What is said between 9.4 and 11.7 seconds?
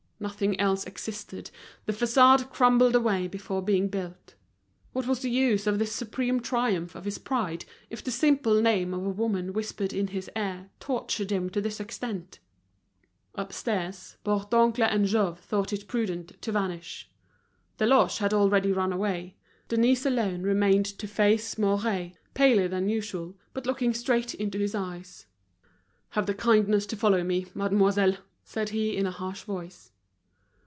whispered in his ear tortured him to